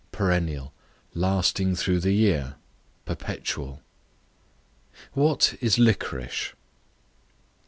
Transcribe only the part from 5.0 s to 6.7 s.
What is Licorice?